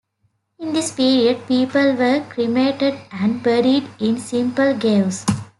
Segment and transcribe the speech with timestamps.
[0.57, 5.27] In this period, people were cremated and buried in simple graves.